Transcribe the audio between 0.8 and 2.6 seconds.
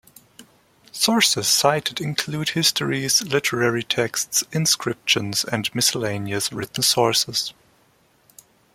Sources cited include